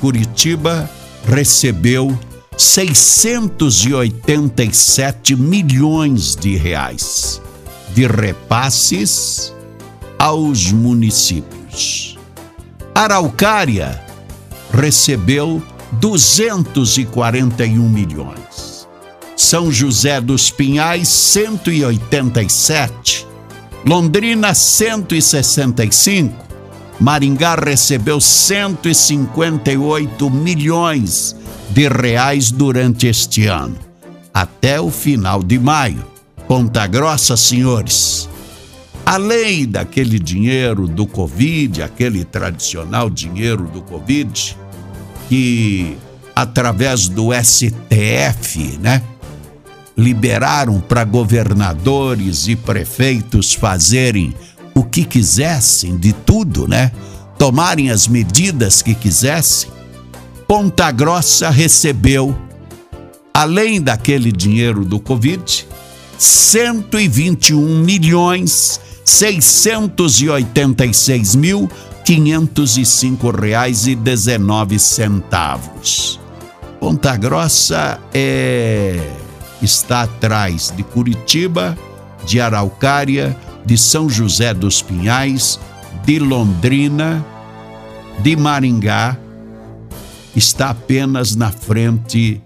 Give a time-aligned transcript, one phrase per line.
[0.00, 0.88] Curitiba
[1.26, 2.16] recebeu
[2.56, 7.42] 687 milhões de reais
[7.96, 9.52] de repasses
[10.18, 12.18] aos municípios.
[12.94, 14.04] Araucária
[14.70, 18.86] recebeu 241 milhões.
[19.34, 23.15] São José dos Pinhais 187
[23.84, 26.46] Londrina 165,
[26.98, 31.36] Maringá recebeu 158 milhões
[31.70, 33.76] de reais durante este ano,
[34.32, 36.02] até o final de maio.
[36.48, 38.30] Ponta Grossa, senhores.
[39.04, 44.56] Além daquele dinheiro do Covid, aquele tradicional dinheiro do Covid,
[45.28, 45.98] que
[46.34, 49.02] através do STF, né?
[49.96, 54.34] Liberaram para governadores e prefeitos fazerem
[54.74, 56.92] o que quisessem de tudo, né?
[57.38, 59.70] Tomarem as medidas que quisessem.
[60.46, 62.36] Ponta Grossa recebeu,
[63.32, 65.66] além daquele dinheiro do Covid,
[66.18, 71.70] 121 milhões 686 mil
[72.04, 76.20] 505 reais e 19 centavos.
[76.78, 79.00] Ponta Grossa é
[79.62, 81.76] está atrás de Curitiba,
[82.26, 85.58] de Araucária, de São José dos Pinhais,
[86.04, 87.24] de Londrina,
[88.20, 89.16] de Maringá,
[90.34, 92.40] está apenas na frente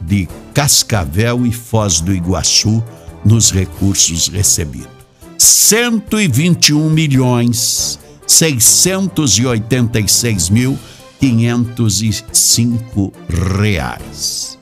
[0.00, 2.82] de Cascavel e Foz do Iguaçu
[3.24, 4.90] nos recursos recebidos.
[5.38, 10.78] 121 milhões 686 mil
[11.18, 14.58] 505 reais.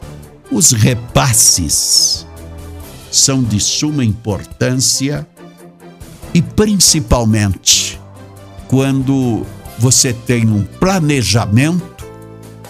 [0.51, 2.27] Os repasses
[3.11, 5.27] são de suma importância
[6.35, 8.01] e principalmente
[8.67, 9.47] quando
[9.79, 12.05] você tem um planejamento,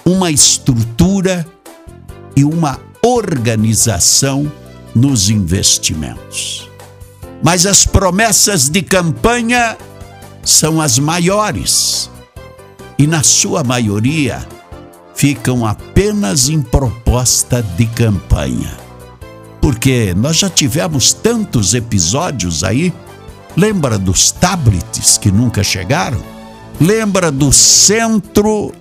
[0.05, 1.47] uma estrutura
[2.37, 4.51] e uma organização
[4.95, 6.69] nos investimentos.
[7.43, 9.77] Mas as promessas de campanha
[10.43, 12.11] são as maiores
[12.99, 14.47] e, na sua maioria,
[15.21, 18.75] ficam apenas em proposta de campanha.
[19.61, 22.91] Porque nós já tivemos tantos episódios aí.
[23.55, 26.23] Lembra dos tablets que nunca chegaram?
[26.81, 28.73] Lembra do centro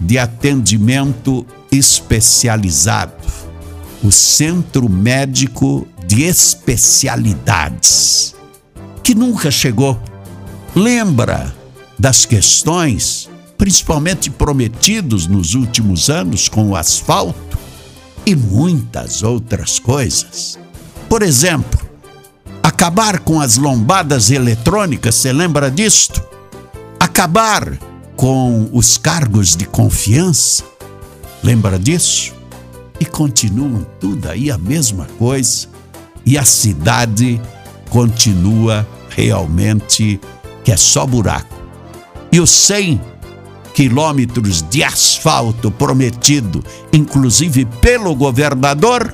[0.00, 3.12] de atendimento especializado,
[4.02, 8.34] o Centro Médico de Especialidades,
[9.02, 10.00] que nunca chegou.
[10.74, 11.54] Lembra
[11.98, 13.28] das questões
[13.64, 17.56] principalmente prometidos nos últimos anos com o asfalto
[18.26, 20.58] e muitas outras coisas.
[21.08, 21.80] Por exemplo,
[22.62, 26.22] acabar com as lombadas eletrônicas, você lembra disto?
[27.00, 27.78] Acabar
[28.14, 30.62] com os cargos de confiança,
[31.42, 32.34] lembra disso?
[33.00, 35.68] E continuam tudo aí a mesma coisa,
[36.26, 37.40] e a cidade
[37.88, 40.20] continua realmente
[40.62, 41.56] que é só buraco.
[42.30, 43.13] E os 100
[43.74, 49.12] quilômetros de asfalto prometido, inclusive pelo governador,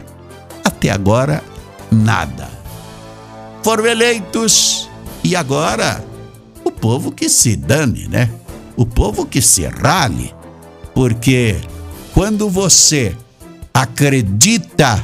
[0.62, 1.42] até agora
[1.90, 2.48] nada.
[3.62, 4.88] Foram eleitos
[5.24, 6.04] e agora
[6.62, 8.30] o povo que se dane, né?
[8.76, 10.32] O povo que se rale,
[10.94, 11.56] porque
[12.12, 13.16] quando você
[13.72, 15.02] acredita